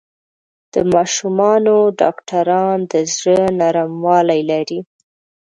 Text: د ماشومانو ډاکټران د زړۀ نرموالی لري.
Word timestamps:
د 0.73 0.75
ماشومانو 0.93 1.75
ډاکټران 2.01 2.77
د 2.91 2.93
زړۀ 3.15 3.39
نرموالی 3.59 4.41
لري. 4.51 4.79